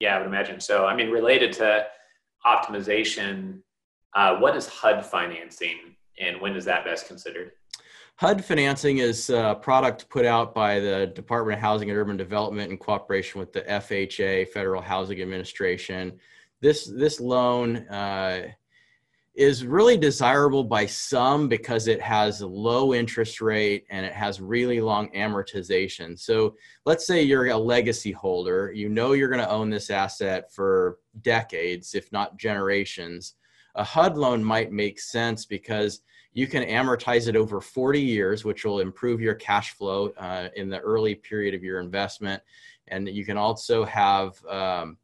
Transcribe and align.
Yeah, 0.00 0.16
I 0.16 0.18
would 0.18 0.26
imagine 0.26 0.60
so. 0.60 0.86
I 0.86 0.94
mean, 0.94 1.10
related 1.10 1.52
to 1.54 1.86
optimization, 2.46 3.60
uh, 4.14 4.36
what 4.36 4.56
is 4.56 4.66
HUD 4.66 5.04
financing 5.04 5.96
and 6.20 6.40
when 6.40 6.54
is 6.56 6.64
that 6.64 6.84
best 6.84 7.06
considered? 7.06 7.52
HUD 8.16 8.44
financing 8.44 8.98
is 8.98 9.30
a 9.30 9.56
product 9.60 10.08
put 10.08 10.24
out 10.24 10.52
by 10.52 10.80
the 10.80 11.06
Department 11.06 11.56
of 11.56 11.60
Housing 11.60 11.88
and 11.88 11.98
Urban 11.98 12.16
Development 12.16 12.70
in 12.70 12.76
cooperation 12.76 13.38
with 13.38 13.52
the 13.52 13.60
FHA, 13.62 14.48
Federal 14.48 14.82
Housing 14.82 15.22
Administration. 15.22 16.18
This 16.60 16.86
this 16.86 17.20
loan 17.20 17.76
uh, 17.88 18.48
is 19.38 19.64
really 19.64 19.96
desirable 19.96 20.64
by 20.64 20.84
some 20.84 21.46
because 21.46 21.86
it 21.86 22.02
has 22.02 22.40
a 22.40 22.46
low 22.46 22.92
interest 22.92 23.40
rate 23.40 23.84
and 23.88 24.04
it 24.04 24.12
has 24.12 24.40
really 24.40 24.80
long 24.80 25.08
amortization. 25.12 26.18
So 26.18 26.56
let's 26.84 27.06
say 27.06 27.22
you're 27.22 27.46
a 27.46 27.56
legacy 27.56 28.10
holder, 28.10 28.72
you 28.74 28.88
know 28.88 29.12
you're 29.12 29.28
going 29.28 29.40
to 29.40 29.48
own 29.48 29.70
this 29.70 29.90
asset 29.90 30.52
for 30.52 30.98
decades, 31.22 31.94
if 31.94 32.10
not 32.10 32.36
generations. 32.36 33.34
A 33.76 33.84
HUD 33.84 34.16
loan 34.16 34.42
might 34.42 34.72
make 34.72 34.98
sense 34.98 35.46
because 35.46 36.00
you 36.32 36.48
can 36.48 36.64
amortize 36.64 37.28
it 37.28 37.36
over 37.36 37.60
40 37.60 38.00
years, 38.00 38.44
which 38.44 38.64
will 38.64 38.80
improve 38.80 39.20
your 39.20 39.36
cash 39.36 39.70
flow 39.74 40.08
uh, 40.18 40.48
in 40.56 40.68
the 40.68 40.80
early 40.80 41.14
period 41.14 41.54
of 41.54 41.62
your 41.62 41.78
investment. 41.78 42.42
And 42.88 43.08
you 43.08 43.24
can 43.24 43.36
also 43.36 43.84
have 43.84 44.44
um, 44.46 44.96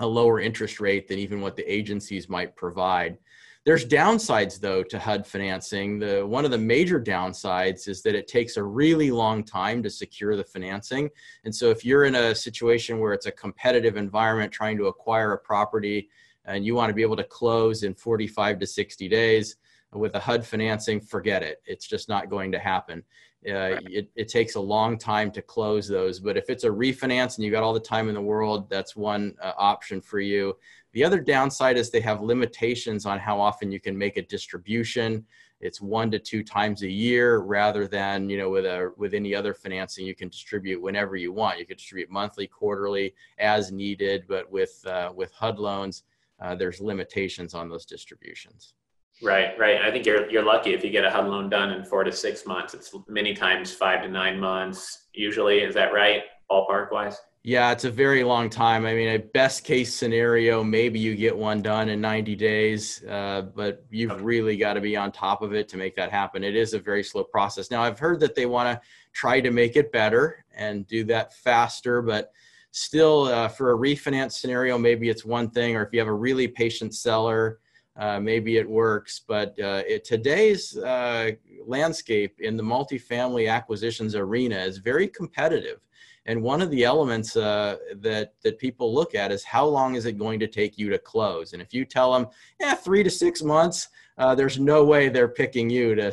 a 0.00 0.06
lower 0.06 0.38
interest 0.38 0.80
rate 0.80 1.08
than 1.08 1.18
even 1.18 1.40
what 1.40 1.56
the 1.56 1.64
agencies 1.72 2.28
might 2.28 2.54
provide. 2.56 3.16
There's 3.64 3.86
downsides 3.86 4.60
though 4.60 4.82
to 4.82 4.98
HUD 4.98 5.26
financing. 5.26 5.98
The 5.98 6.26
one 6.26 6.44
of 6.44 6.50
the 6.50 6.58
major 6.58 7.00
downsides 7.00 7.88
is 7.88 8.02
that 8.02 8.14
it 8.14 8.28
takes 8.28 8.58
a 8.58 8.62
really 8.62 9.10
long 9.10 9.42
time 9.42 9.82
to 9.82 9.90
secure 9.90 10.36
the 10.36 10.44
financing. 10.44 11.08
And 11.44 11.54
so 11.54 11.70
if 11.70 11.82
you're 11.82 12.04
in 12.04 12.14
a 12.14 12.34
situation 12.34 13.00
where 13.00 13.14
it's 13.14 13.24
a 13.24 13.32
competitive 13.32 13.96
environment 13.96 14.52
trying 14.52 14.76
to 14.76 14.88
acquire 14.88 15.32
a 15.32 15.38
property 15.38 16.10
and 16.44 16.66
you 16.66 16.74
want 16.74 16.90
to 16.90 16.94
be 16.94 17.00
able 17.00 17.16
to 17.16 17.24
close 17.24 17.84
in 17.84 17.94
45 17.94 18.58
to 18.58 18.66
60 18.66 19.08
days, 19.08 19.56
with 19.94 20.14
a 20.14 20.20
HUD 20.20 20.44
financing, 20.44 21.00
forget 21.00 21.42
it. 21.42 21.62
It's 21.66 21.86
just 21.86 22.08
not 22.08 22.30
going 22.30 22.52
to 22.52 22.58
happen. 22.58 23.02
Uh, 23.46 23.76
it, 23.84 24.08
it 24.16 24.28
takes 24.28 24.54
a 24.54 24.60
long 24.60 24.96
time 24.96 25.30
to 25.30 25.42
close 25.42 25.86
those. 25.86 26.18
But 26.18 26.36
if 26.36 26.48
it's 26.48 26.64
a 26.64 26.68
refinance 26.68 27.36
and 27.36 27.44
you 27.44 27.50
got 27.50 27.62
all 27.62 27.74
the 27.74 27.80
time 27.80 28.08
in 28.08 28.14
the 28.14 28.20
world, 28.20 28.70
that's 28.70 28.96
one 28.96 29.34
uh, 29.42 29.52
option 29.58 30.00
for 30.00 30.18
you. 30.18 30.56
The 30.92 31.04
other 31.04 31.20
downside 31.20 31.76
is 31.76 31.90
they 31.90 32.00
have 32.00 32.22
limitations 32.22 33.04
on 33.04 33.18
how 33.18 33.38
often 33.38 33.70
you 33.70 33.80
can 33.80 33.98
make 33.98 34.16
a 34.16 34.22
distribution. 34.22 35.26
It's 35.60 35.80
one 35.80 36.10
to 36.12 36.18
two 36.18 36.42
times 36.42 36.82
a 36.82 36.90
year 36.90 37.38
rather 37.38 37.86
than 37.86 38.28
you 38.28 38.38
know 38.38 38.50
with 38.50 38.64
a 38.64 38.92
with 38.96 39.14
any 39.14 39.34
other 39.34 39.54
financing 39.54 40.06
you 40.06 40.14
can 40.14 40.28
distribute 40.28 40.80
whenever 40.80 41.16
you 41.16 41.32
want. 41.32 41.58
You 41.58 41.66
can 41.66 41.76
distribute 41.76 42.10
monthly, 42.10 42.46
quarterly, 42.46 43.14
as 43.38 43.72
needed. 43.72 44.24
But 44.28 44.50
with 44.50 44.84
uh, 44.86 45.12
with 45.14 45.32
HUD 45.32 45.58
loans, 45.58 46.04
uh, 46.40 46.54
there's 46.54 46.80
limitations 46.80 47.54
on 47.54 47.68
those 47.68 47.86
distributions. 47.86 48.74
Right, 49.22 49.58
right. 49.58 49.80
I 49.80 49.90
think 49.90 50.06
you're 50.06 50.28
you're 50.28 50.44
lucky 50.44 50.74
if 50.74 50.84
you 50.84 50.90
get 50.90 51.04
a 51.04 51.10
HUD 51.10 51.26
loan 51.26 51.48
done 51.48 51.70
in 51.70 51.84
four 51.84 52.04
to 52.04 52.12
six 52.12 52.46
months. 52.46 52.74
It's 52.74 52.94
many 53.08 53.34
times 53.34 53.72
five 53.72 54.02
to 54.02 54.08
nine 54.08 54.40
months. 54.40 55.06
Usually, 55.12 55.60
is 55.60 55.74
that 55.74 55.92
right, 55.92 56.22
ballpark 56.50 56.90
wise? 56.90 57.18
Yeah, 57.46 57.72
it's 57.72 57.84
a 57.84 57.90
very 57.90 58.24
long 58.24 58.48
time. 58.48 58.86
I 58.86 58.94
mean, 58.94 59.08
a 59.10 59.18
best 59.18 59.64
case 59.64 59.94
scenario, 59.94 60.64
maybe 60.64 60.98
you 60.98 61.14
get 61.14 61.36
one 61.36 61.60
done 61.60 61.90
in 61.90 62.00
90 62.00 62.34
days, 62.36 63.04
uh, 63.04 63.42
but 63.54 63.84
you've 63.90 64.12
okay. 64.12 64.22
really 64.22 64.56
got 64.56 64.72
to 64.74 64.80
be 64.80 64.96
on 64.96 65.12
top 65.12 65.42
of 65.42 65.52
it 65.52 65.68
to 65.68 65.76
make 65.76 65.94
that 65.96 66.10
happen. 66.10 66.42
It 66.42 66.56
is 66.56 66.72
a 66.72 66.78
very 66.78 67.04
slow 67.04 67.22
process. 67.22 67.70
Now, 67.70 67.82
I've 67.82 67.98
heard 67.98 68.18
that 68.20 68.34
they 68.34 68.46
want 68.46 68.70
to 68.70 68.88
try 69.12 69.42
to 69.42 69.50
make 69.50 69.76
it 69.76 69.92
better 69.92 70.42
and 70.56 70.86
do 70.86 71.04
that 71.04 71.34
faster, 71.34 72.00
but 72.00 72.32
still, 72.70 73.24
uh, 73.24 73.48
for 73.48 73.72
a 73.72 73.76
refinance 73.76 74.32
scenario, 74.32 74.78
maybe 74.78 75.10
it's 75.10 75.26
one 75.26 75.50
thing, 75.50 75.76
or 75.76 75.82
if 75.82 75.92
you 75.92 75.98
have 75.98 76.08
a 76.08 76.14
really 76.14 76.48
patient 76.48 76.94
seller, 76.94 77.60
uh, 77.96 78.20
maybe 78.20 78.56
it 78.56 78.68
works. 78.68 79.20
But 79.26 79.58
uh, 79.60 79.82
it, 79.86 80.04
today's 80.04 80.76
uh, 80.76 81.32
landscape 81.66 82.40
in 82.40 82.56
the 82.56 82.62
multifamily 82.62 83.50
acquisitions 83.50 84.14
arena 84.14 84.58
is 84.58 84.78
very 84.78 85.08
competitive. 85.08 85.80
And 86.26 86.42
one 86.42 86.62
of 86.62 86.70
the 86.70 86.84
elements 86.84 87.36
uh, 87.36 87.76
that 87.96 88.32
that 88.42 88.58
people 88.58 88.94
look 88.94 89.14
at 89.14 89.30
is 89.30 89.44
how 89.44 89.66
long 89.66 89.94
is 89.94 90.06
it 90.06 90.16
going 90.18 90.40
to 90.40 90.46
take 90.46 90.78
you 90.78 90.88
to 90.88 90.98
close? 90.98 91.52
And 91.52 91.60
if 91.60 91.74
you 91.74 91.84
tell 91.84 92.14
them, 92.14 92.28
yeah, 92.58 92.74
three 92.74 93.02
to 93.02 93.10
six 93.10 93.42
months, 93.42 93.88
uh, 94.16 94.34
there's 94.34 94.58
no 94.58 94.84
way 94.84 95.10
they're 95.10 95.28
picking 95.28 95.68
you 95.68 95.94
to, 95.94 96.10